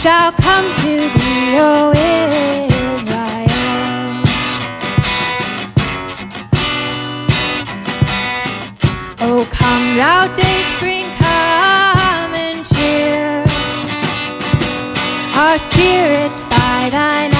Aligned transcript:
shall 0.00 0.32
come 0.32 0.64
to 0.76 0.92
thee, 1.18 1.58
O 1.58 1.92
Israel. 1.92 3.20
O 9.20 9.46
come, 9.50 9.96
thou 9.96 10.26
day 10.34 10.62
spring, 10.74 11.04
come 11.18 12.32
and 12.32 12.64
cheer 12.64 13.44
our 15.36 15.58
spirits 15.58 16.46
by 16.46 16.88
thine 16.90 17.39